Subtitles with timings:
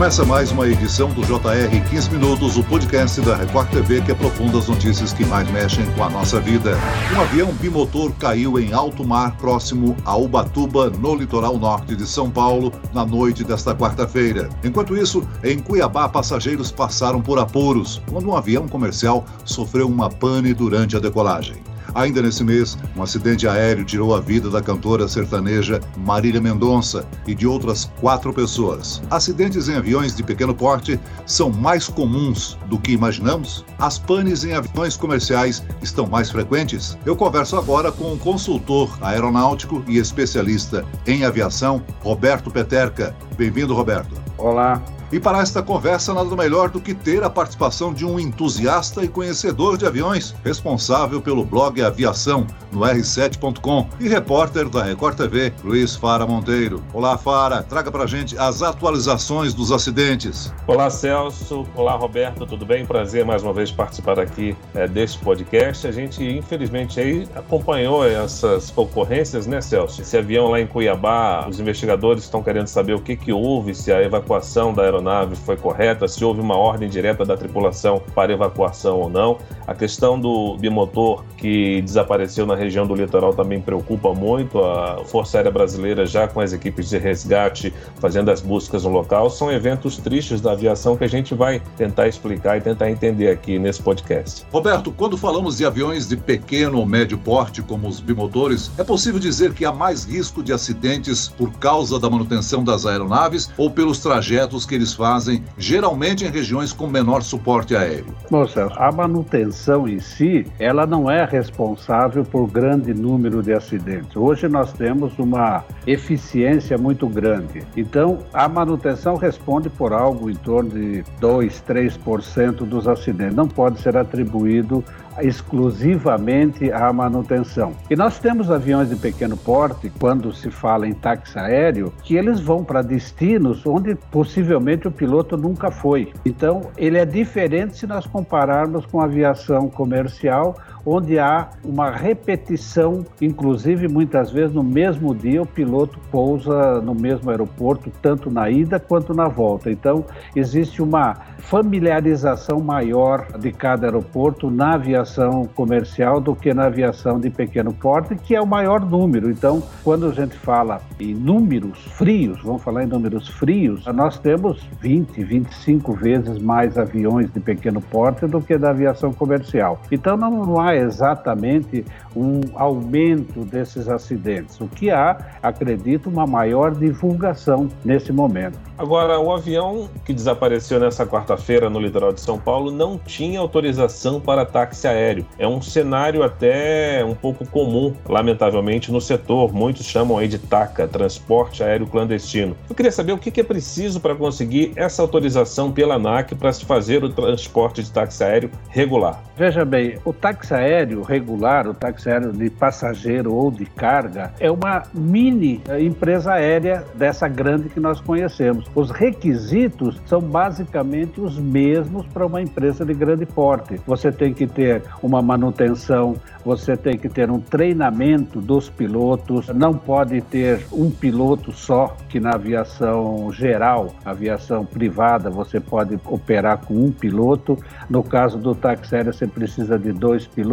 [0.00, 4.56] Começa mais uma edição do JR 15 Minutos, o podcast da Record TV que aprofunda
[4.56, 6.74] as notícias que mais mexem com a nossa vida.
[7.14, 12.30] Um avião bimotor caiu em alto mar próximo a Ubatuba, no litoral norte de São
[12.30, 14.48] Paulo, na noite desta quarta-feira.
[14.64, 20.54] Enquanto isso, em Cuiabá, passageiros passaram por apuros quando um avião comercial sofreu uma pane
[20.54, 21.56] durante a decolagem.
[21.94, 27.34] Ainda nesse mês, um acidente aéreo tirou a vida da cantora sertaneja Marília Mendonça e
[27.34, 29.02] de outras quatro pessoas.
[29.10, 33.64] Acidentes em aviões de pequeno porte são mais comuns do que imaginamos?
[33.78, 36.96] As panes em aviões comerciais estão mais frequentes?
[37.04, 43.14] Eu converso agora com o consultor aeronáutico e especialista em aviação, Roberto Peterca.
[43.36, 44.14] Bem-vindo, Roberto.
[44.38, 49.04] Olá, e para esta conversa, nada melhor do que ter a participação de um entusiasta
[49.04, 55.52] e conhecedor de aviões, responsável pelo blog Aviação no r7.com e repórter da Record TV,
[55.64, 56.80] Luiz Fara Monteiro.
[56.92, 60.52] Olá, Fara, traga pra gente as atualizações dos acidentes.
[60.66, 61.66] Olá, Celso.
[61.74, 62.86] Olá, Roberto, tudo bem?
[62.86, 65.88] Prazer mais uma vez participar aqui é, deste podcast.
[65.88, 70.02] A gente, infelizmente, aí acompanhou essas ocorrências, né, Celso?
[70.02, 73.92] Esse avião lá em Cuiabá, os investigadores estão querendo saber o que, que houve, se
[73.92, 78.32] a evacuação da aeronave aeronave foi correta, se houve uma ordem direta da tripulação para
[78.32, 79.38] evacuação ou não.
[79.66, 84.58] A questão do bimotor que desapareceu na região do litoral também preocupa muito.
[84.60, 89.30] A Força Aérea Brasileira, já com as equipes de resgate, fazendo as buscas no local,
[89.30, 93.58] são eventos tristes da aviação que a gente vai tentar explicar e tentar entender aqui
[93.58, 94.44] nesse podcast.
[94.52, 99.18] Roberto, quando falamos de aviões de pequeno ou médio porte, como os bimotores, é possível
[99.20, 104.00] dizer que há mais risco de acidentes por causa da manutenção das aeronaves ou pelos
[104.00, 108.14] trajetos que eles eles fazem, geralmente em regiões com menor suporte aéreo?
[108.30, 114.16] Bom, Celso, a manutenção em si, ela não é responsável por grande número de acidentes.
[114.16, 117.62] Hoje nós temos uma eficiência muito grande.
[117.76, 123.36] Então, a manutenção responde por algo em torno de 2, 3% dos acidentes.
[123.36, 124.84] Não pode ser atribuído
[125.20, 127.72] exclusivamente à manutenção.
[127.90, 132.40] E nós temos aviões de pequeno porte, quando se fala em táxi aéreo, que eles
[132.40, 136.12] vão para destinos onde possivelmente o piloto nunca foi.
[136.24, 143.04] Então, ele é diferente se nós compararmos com a aviação comercial, onde há uma repetição,
[143.20, 148.78] inclusive muitas vezes no mesmo dia o piloto pousa no mesmo aeroporto, tanto na ida
[148.78, 149.70] quanto na volta.
[149.70, 150.04] Então,
[150.34, 157.30] existe uma familiarização maior de cada aeroporto na aviação comercial do que na aviação de
[157.30, 159.30] pequeno porte, que é o maior número.
[159.30, 164.68] Então, quando a gente fala em números frios, vamos falar em números frios, nós temos
[164.80, 169.80] 20, 25 vezes mais aviões de pequeno porte do que da aviação comercial.
[169.90, 174.60] Então, não há exatamente um aumento desses acidentes.
[174.60, 178.58] O que há, acredito, uma maior divulgação nesse momento.
[178.76, 184.20] Agora, o avião que desapareceu nessa quarta-feira no litoral de São Paulo não tinha autorização
[184.20, 185.26] para táxi aéreo.
[185.38, 189.52] É um cenário até um pouco comum, lamentavelmente, no setor.
[189.52, 192.56] Muitos chamam aí de TACA, transporte aéreo clandestino.
[192.68, 196.64] Eu queria saber o que é preciso para conseguir essa autorização pela ANAC para se
[196.64, 199.22] fazer o transporte de táxi aéreo regular.
[199.36, 204.50] Veja bem, o táxi aéreo regular, o táxi aéreo de passageiro ou de carga, é
[204.50, 208.70] uma mini eh, empresa aérea dessa grande que nós conhecemos.
[208.74, 213.80] Os requisitos são basicamente os mesmos para uma empresa de grande porte.
[213.86, 219.74] Você tem que ter uma manutenção, você tem que ter um treinamento dos pilotos, não
[219.74, 226.74] pode ter um piloto só, que na aviação geral, aviação privada, você pode operar com
[226.74, 227.58] um piloto.
[227.88, 230.49] No caso do táxi aéreo, você precisa de dois pilotos,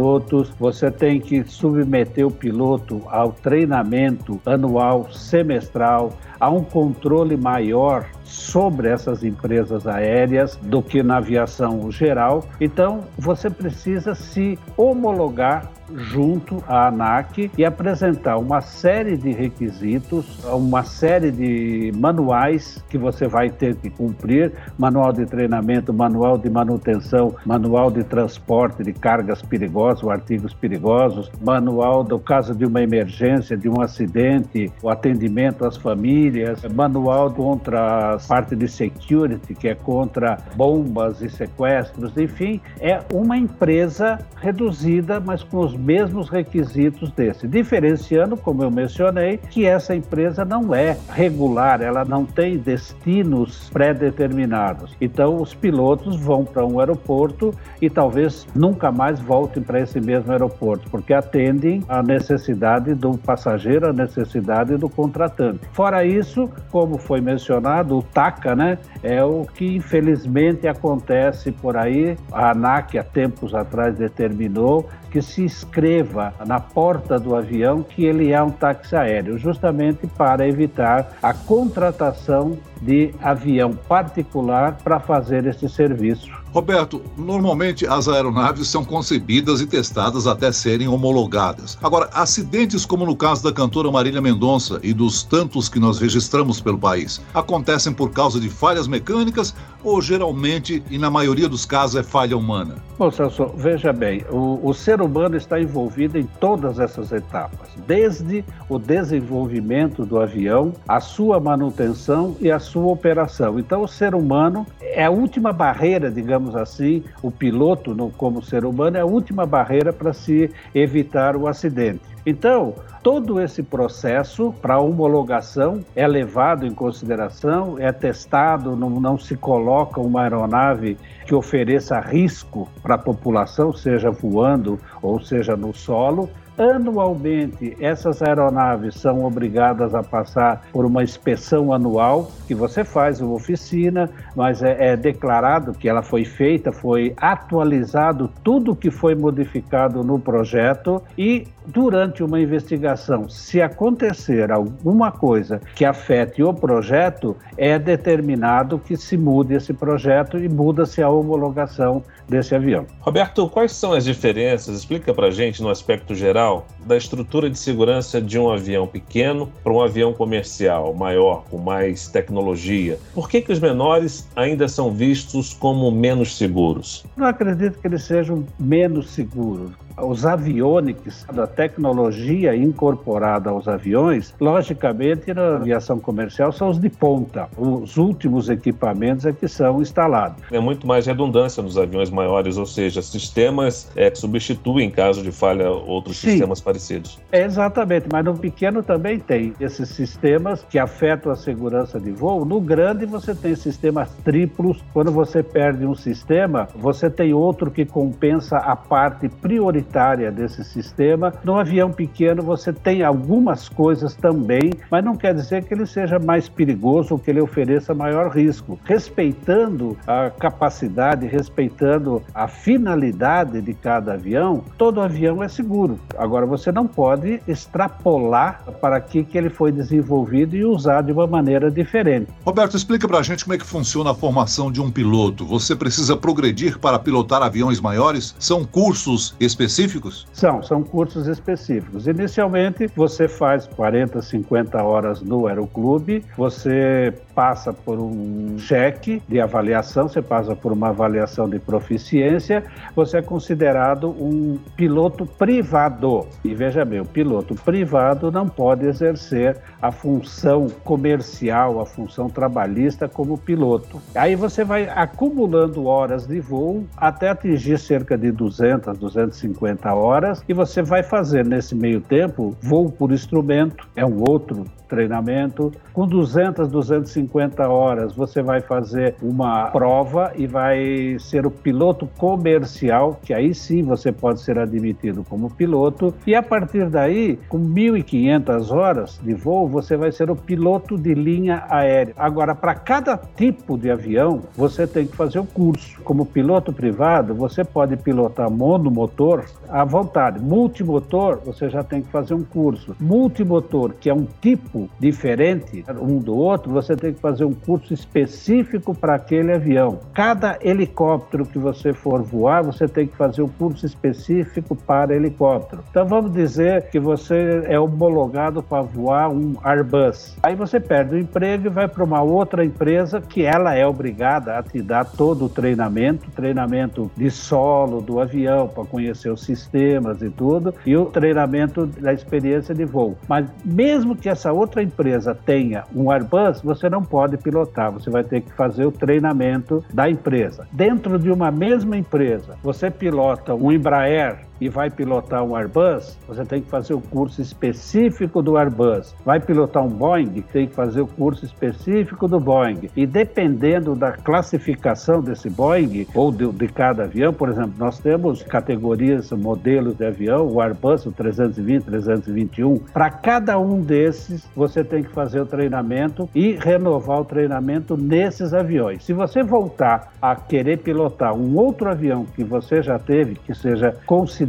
[0.58, 8.88] você tem que submeter o piloto ao treinamento anual, semestral, a um controle maior sobre
[8.88, 12.44] essas empresas aéreas do que na aviação geral.
[12.60, 20.84] Então, você precisa se homologar junto à ANAC e apresentar uma série de requisitos, uma
[20.84, 27.34] série de manuais que você vai ter que cumprir, manual de treinamento, manual de manutenção,
[27.44, 33.56] manual de transporte de cargas perigosas ou artigos perigosos, manual do caso de uma emergência,
[33.56, 39.74] de um acidente, o atendimento às famílias, manual contra a parte de security, que é
[39.74, 47.46] contra bombas e sequestros, enfim, é uma empresa reduzida, mas com os mesmos requisitos desse,
[47.46, 54.96] diferenciando, como eu mencionei, que essa empresa não é regular, ela não tem destinos pré-determinados.
[55.00, 60.32] Então, os pilotos vão para um aeroporto e talvez nunca mais voltem para esse mesmo
[60.32, 65.60] aeroporto, porque atendem à necessidade do passageiro, à necessidade do contratante.
[65.72, 72.16] Fora isso, como foi mencionado, o TACA, né, é o que infelizmente acontece por aí.
[72.32, 78.32] A ANAC, há tempos atrás, determinou que se escreva na porta do avião que ele
[78.32, 85.68] é um táxi aéreo, justamente para evitar a contratação de avião particular para fazer esse
[85.68, 86.30] serviço.
[86.52, 91.78] Roberto, normalmente as aeronaves são concebidas e testadas até serem homologadas.
[91.82, 96.60] Agora, acidentes como no caso da cantora Marília Mendonça e dos tantos que nós registramos
[96.60, 101.96] pelo país, acontecem por causa de falhas mecânicas ou geralmente, e na maioria dos casos,
[101.96, 102.76] é falha humana?
[102.98, 108.44] Bom, Celso, veja bem, o, o ser humano está envolvido em todas essas etapas, desde
[108.68, 113.58] o desenvolvimento do avião, a sua manutenção e a sua operação.
[113.58, 118.96] Então, o ser humano é a última barreira, digamos assim, o piloto, como ser humano,
[118.96, 122.00] é a última barreira para se evitar o acidente.
[122.26, 129.36] Então, todo esse processo para homologação é levado em consideração, é testado, não, não se
[129.36, 136.28] coloca uma aeronave que ofereça risco para a população, seja voando ou seja no solo,
[136.58, 143.34] Anualmente, essas aeronaves são obrigadas a passar por uma inspeção anual, que você faz uma
[143.34, 150.02] oficina, mas é, é declarado que ela foi feita, foi atualizado tudo que foi modificado
[150.02, 157.78] no projeto e durante uma investigação, se acontecer alguma coisa que afete o projeto, é
[157.78, 162.86] determinado que se mude esse projeto e muda-se a homologação desse avião.
[163.00, 164.78] Roberto, quais são as diferenças?
[164.78, 166.47] Explica para gente no aspecto geral
[166.86, 172.08] da estrutura de segurança de um avião pequeno para um avião comercial maior, com mais
[172.08, 172.98] tecnologia.
[173.14, 177.04] Por que, que os menores ainda são vistos como menos seguros?
[177.16, 179.72] Não acredito que eles sejam menos seguros
[180.02, 187.48] os avionics, a tecnologia incorporada aos aviões, logicamente na aviação comercial são os de ponta.
[187.56, 190.42] Os últimos equipamentos é que são instalados.
[190.50, 195.22] É muito mais redundância nos aviões maiores, ou seja, sistemas é, que substituem, em caso
[195.22, 197.18] de falha, outros Sim, sistemas parecidos.
[197.32, 202.44] exatamente, mas no pequeno também tem esses sistemas que afetam a segurança de voo.
[202.44, 204.82] No grande você tem sistemas triplos.
[204.92, 210.62] Quando você perde um sistema, você tem outro que compensa a parte prioritária prioritária desse
[210.62, 211.32] sistema.
[211.42, 216.18] No avião pequeno você tem algumas coisas também, mas não quer dizer que ele seja
[216.18, 218.78] mais perigoso ou que ele ofereça maior risco.
[218.84, 225.98] Respeitando a capacidade, respeitando a finalidade de cada avião, todo avião é seguro.
[226.16, 231.26] Agora você não pode extrapolar para que, que ele foi desenvolvido e usar de uma
[231.26, 232.28] maneira diferente.
[232.44, 235.46] Roberto, explica para a gente como é que funciona a formação de um piloto.
[235.46, 238.34] Você precisa progredir para pilotar aviões maiores?
[238.38, 239.77] São cursos específicos?
[239.78, 240.26] Específicos?
[240.32, 242.06] São, são cursos específicos.
[242.06, 250.08] Inicialmente, você faz 40, 50 horas no aeroclube, você passa por um cheque de avaliação,
[250.08, 252.64] você passa por uma avaliação de proficiência,
[252.96, 256.26] você é considerado um piloto privado.
[256.44, 263.08] E veja bem, o piloto privado não pode exercer a função comercial, a função trabalhista
[263.08, 264.02] como piloto.
[264.16, 270.52] Aí você vai acumulando horas de voo até atingir cerca de 200, 250 horas e
[270.52, 275.70] você vai fazer nesse meio tempo voo por instrumento, é um outro treinamento.
[275.92, 277.27] Com 200, 250
[277.68, 283.82] horas, você vai fazer uma prova e vai ser o piloto comercial, que aí sim
[283.82, 286.14] você pode ser admitido como piloto.
[286.26, 291.14] E a partir daí, com 1.500 horas de voo, você vai ser o piloto de
[291.14, 292.14] linha aérea.
[292.16, 296.00] Agora, para cada tipo de avião, você tem que fazer o um curso.
[296.02, 300.40] Como piloto privado, você pode pilotar monomotor à vontade.
[300.40, 302.94] Multimotor, você já tem que fazer um curso.
[303.00, 307.92] Multimotor, que é um tipo diferente um do outro, você tem que fazer um curso
[307.92, 309.98] específico para aquele avião.
[310.14, 315.82] Cada helicóptero que você for voar, você tem que fazer um curso específico para helicóptero.
[315.90, 320.36] Então vamos dizer que você é homologado para voar um Airbus.
[320.42, 324.58] Aí você perde o emprego e vai para uma outra empresa que ela é obrigada
[324.58, 330.22] a te dar todo o treinamento, treinamento de solo do avião para conhecer os sistemas
[330.22, 333.16] e tudo, e o treinamento da experiência de voo.
[333.28, 338.24] Mas mesmo que essa outra empresa tenha um Airbus, você não pode pilotar, você vai
[338.24, 340.66] ter que fazer o treinamento da empresa.
[340.72, 346.44] Dentro de uma mesma empresa, você pilota um Embraer e vai pilotar um Airbus, você
[346.44, 349.14] tem que fazer o curso específico do Airbus.
[349.24, 352.90] Vai pilotar um Boeing, tem que fazer o curso específico do Boeing.
[352.96, 358.42] E dependendo da classificação desse Boeing ou de, de cada avião, por exemplo, nós temos
[358.42, 362.78] categorias, modelos de avião, o Airbus, o 320, 321.
[362.92, 368.52] Para cada um desses, você tem que fazer o treinamento e renovar o treinamento nesses
[368.52, 369.04] aviões.
[369.04, 373.94] Se você voltar a querer pilotar um outro avião que você já teve, que seja
[374.06, 374.47] considerado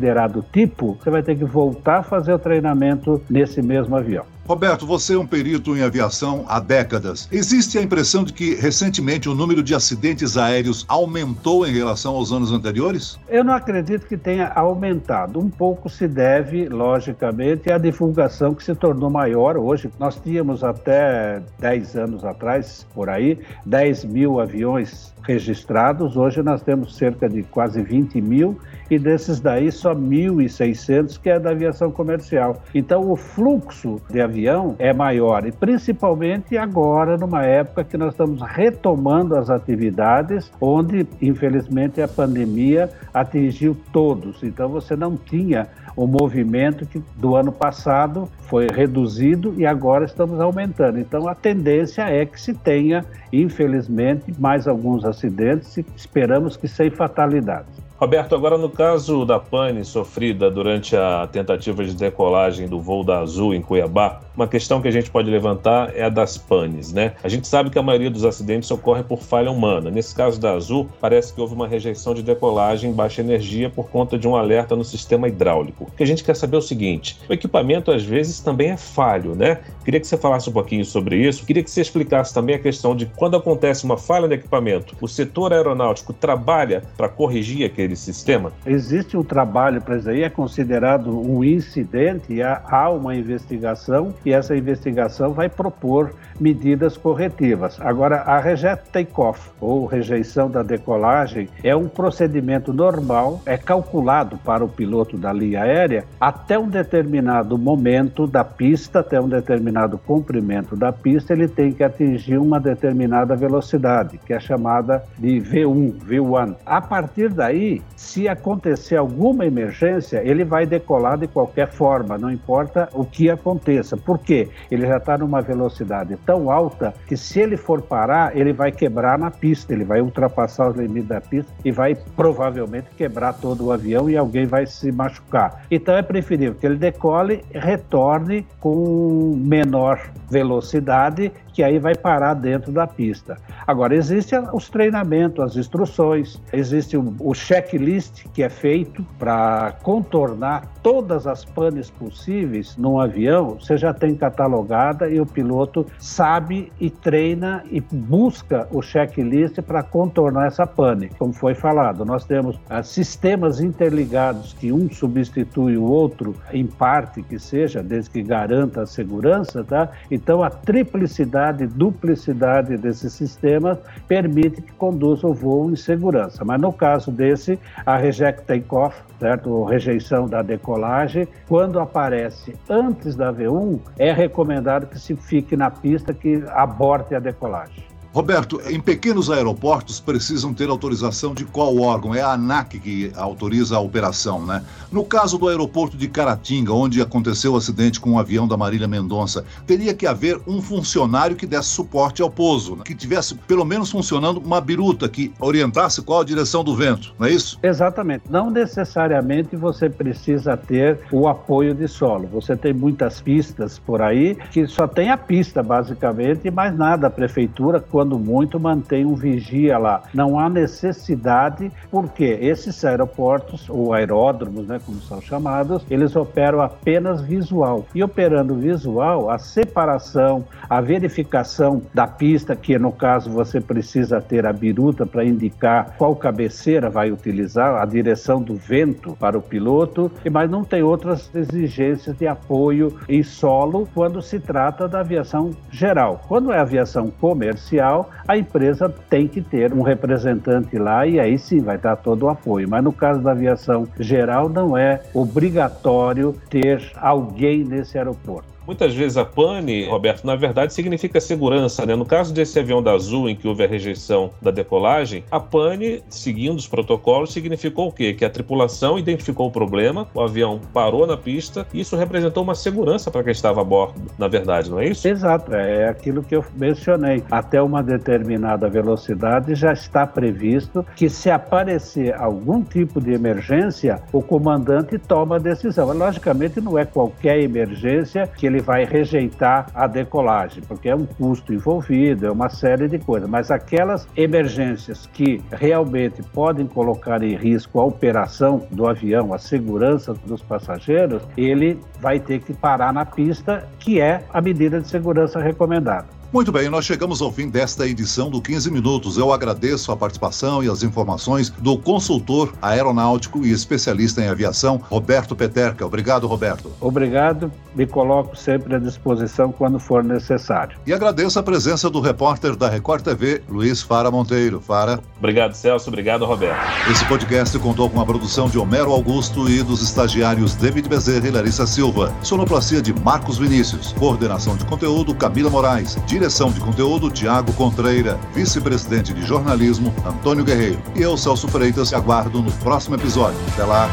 [0.52, 4.26] tipo, você vai ter que voltar a fazer o treinamento nesse mesmo avião.
[4.50, 7.30] Roberto, você é um perito em aviação há décadas.
[7.32, 12.32] Existe a impressão de que recentemente o número de acidentes aéreos aumentou em relação aos
[12.32, 13.20] anos anteriores?
[13.30, 15.40] Eu não acredito que tenha aumentado.
[15.40, 19.56] Um pouco se deve, logicamente, à divulgação que se tornou maior.
[19.56, 23.38] Hoje, nós tínhamos até 10 anos atrás, por aí,
[23.68, 26.18] 10 mil aviões registrados.
[26.18, 31.40] Hoje nós temos cerca de quase 20 mil e desses daí só 1.600 que é
[31.40, 32.64] da aviação comercial.
[32.74, 38.42] Então o fluxo de avião é maior e principalmente agora numa época que nós estamos
[38.42, 44.42] retomando as atividades onde infelizmente a pandemia atingiu todos.
[44.44, 50.40] Então você não tinha o movimento que do ano passado foi reduzido e agora estamos
[50.40, 50.98] aumentando.
[50.98, 56.90] Então a tendência é que se tenha, infelizmente, mais alguns acidentes e esperamos que sem
[56.90, 57.90] fatalidades.
[58.00, 63.20] Roberto, agora no caso da pane sofrida durante a tentativa de decolagem do voo da
[63.20, 67.14] Azul em Cuiabá, uma questão que a gente pode levantar é a das panes, né?
[67.22, 69.92] A gente sabe que a maioria dos acidentes ocorre por falha humana.
[69.92, 73.90] Nesse caso da Azul, parece que houve uma rejeição de decolagem em baixa energia por
[73.90, 75.84] conta de um alerta no sistema hidráulico.
[75.84, 78.78] O que a gente quer saber é o seguinte: o equipamento às vezes também é
[78.78, 79.60] falho, né?
[79.84, 81.46] Queria que você falasse um pouquinho sobre isso.
[81.46, 85.08] Queria que você explicasse também a questão de quando acontece uma falha no equipamento, o
[85.08, 88.54] setor aeronáutico trabalha para corrigir aquele sistema?
[88.66, 94.56] Existe um trabalho para isso aí, é considerado um incidente há uma investigação e essa
[94.56, 97.80] investigação vai propor medidas corretivas.
[97.82, 104.64] Agora, a reject takeoff ou rejeição da decolagem é um procedimento normal, é calculado para
[104.64, 110.76] o piloto da linha aérea até um determinado momento da pista, até um determinado comprimento
[110.76, 116.56] da pista, ele tem que atingir uma determinada velocidade, que é chamada de V1, V1.
[116.66, 122.88] A partir daí, se acontecer alguma emergência, ele vai decolar de qualquer forma, não importa
[122.94, 123.98] o que aconteça.
[123.98, 124.50] Por quê?
[124.70, 129.18] Ele já está numa velocidade tão alta que se ele for parar, ele vai quebrar
[129.18, 133.72] na pista, ele vai ultrapassar os limites da pista e vai provavelmente quebrar todo o
[133.72, 135.66] avião e alguém vai se machucar.
[135.72, 142.72] Então é preferível que ele decole, retorne com menor velocidade que aí vai parar dentro
[142.72, 143.38] da pista.
[143.68, 151.28] Agora, existem os treinamentos, as instruções, existe o, checklist que é feito para contornar todas
[151.28, 157.64] as panes possíveis num avião, você já tem catalogada e o piloto sabe e treina
[157.70, 161.10] e busca o checklist para contornar essa pane.
[161.20, 167.22] Como foi falado, nós temos ah, sistemas interligados que um substitui o outro em parte
[167.22, 169.90] que seja, desde que garanta a segurança, tá?
[170.10, 173.78] Então a triplicidade duplicidade desses sistemas
[174.08, 176.44] permite que conduza o voo em segurança.
[176.46, 179.64] Mas no caso desse, a reject takeoff, certo?
[179.66, 186.14] rejeição da decolagem, quando aparece antes da V1, é recomendado que se fique na pista
[186.14, 187.89] que aborte a decolagem.
[188.12, 192.16] Roberto, em pequenos aeroportos precisam ter autorização de qual órgão?
[192.16, 194.64] É a ANAC que autoriza a operação, né?
[194.92, 198.88] No caso do aeroporto de Caratinga, onde aconteceu o acidente com um avião da Marília
[198.88, 202.84] Mendonça, teria que haver um funcionário que desse suporte ao pouso, né?
[202.84, 207.28] que tivesse pelo menos funcionando uma biruta que orientasse qual a direção do vento, não
[207.28, 207.60] é isso?
[207.62, 208.24] Exatamente.
[208.30, 212.28] Não necessariamente você precisa ter o apoio de solo.
[212.34, 217.08] Você tem muitas pistas por aí que só tem a pista, basicamente, e mais nada.
[217.08, 220.04] A prefeitura, quando muito, mantém um vigia lá.
[220.14, 227.20] Não há necessidade, porque esses aeroportos, ou aeródromos, né, como são chamados, eles operam apenas
[227.22, 227.86] visual.
[227.94, 234.46] E operando visual, a separação, a verificação da pista, que no caso você precisa ter
[234.46, 240.10] a biruta para indicar qual cabeceira vai utilizar, a direção do vento para o piloto,
[240.32, 246.22] mas não tem outras exigências de apoio em solo quando se trata da aviação geral.
[246.30, 247.89] Quando é aviação comercial,
[248.28, 252.30] a empresa tem que ter um representante lá e aí sim vai dar todo o
[252.30, 252.68] apoio.
[252.70, 258.59] Mas no caso da aviação geral, não é obrigatório ter alguém nesse aeroporto.
[258.70, 261.96] Muitas vezes a pane, Roberto, na verdade significa segurança, né?
[261.96, 266.04] No caso desse avião da Azul, em que houve a rejeição da decolagem, a pane,
[266.08, 268.14] seguindo os protocolos, significou o quê?
[268.14, 272.54] Que a tripulação identificou o problema, o avião parou na pista e isso representou uma
[272.54, 275.08] segurança para quem estava a bordo, na verdade, não é isso?
[275.08, 277.24] Exato, é aquilo que eu mencionei.
[277.32, 284.22] Até uma determinada velocidade já está previsto que se aparecer algum tipo de emergência, o
[284.22, 285.92] comandante toma a decisão.
[285.92, 291.54] Logicamente, não é qualquer emergência que ele vai rejeitar a decolagem, porque é um custo
[291.54, 293.30] envolvido, é uma série de coisas.
[293.30, 300.14] Mas aquelas emergências que realmente podem colocar em risco a operação do avião, a segurança
[300.26, 305.40] dos passageiros, ele vai ter que parar na pista, que é a medida de segurança
[305.40, 306.19] recomendada.
[306.32, 309.18] Muito bem, nós chegamos ao fim desta edição do 15 Minutos.
[309.18, 315.36] Eu agradeço a participação e as informações do consultor aeronáutico e especialista em aviação, Roberto
[315.36, 315.84] Peterca.
[315.84, 316.72] Obrigado, Roberto.
[316.80, 320.78] Obrigado, me coloco sempre à disposição quando for necessário.
[320.86, 324.62] E agradeço a presença do repórter da Record TV, Luiz Fara Monteiro.
[324.62, 325.00] Fara.
[325.18, 325.90] Obrigado, Celso.
[325.90, 326.62] Obrigado, Roberto.
[326.92, 331.32] Esse podcast contou com a produção de Homero Augusto e dos estagiários David Bezerra e
[331.32, 332.14] Larissa Silva.
[332.22, 333.94] Sonoplastia de Marcos Vinícius.
[333.94, 335.98] Coordenação de conteúdo, Camila Moraes.
[336.20, 338.20] Direção de conteúdo, Tiago Contreira.
[338.34, 340.82] Vice-presidente de jornalismo, Antônio Guerreiro.
[340.94, 343.40] E eu, Celso Freitas, aguardo no próximo episódio.
[343.54, 343.90] Até lá.